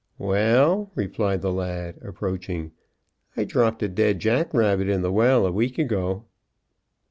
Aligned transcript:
"Well," 0.17 0.89
replied 0.95 1.43
the 1.43 1.53
lad, 1.53 1.99
approaching, 2.01 2.71
"I 3.37 3.43
dropped 3.43 3.83
a 3.83 3.87
dead 3.87 4.17
jackrabbit 4.17 4.89
in 4.89 5.03
the 5.03 5.11
well 5.11 5.45
a 5.45 5.51
week 5.51 5.77
ago." 5.77 6.25